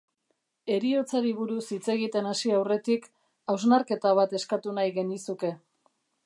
Heriotzari 0.75 1.33
buruz 1.41 1.65
hitz 1.75 1.85
egiten 1.95 2.29
hasi 2.29 2.55
aurretik 2.61 3.05
hausnarketa 3.55 4.15
bat 4.21 4.35
eskatu 4.41 4.75
nahi 4.79 4.97
genizuke. 4.97 5.55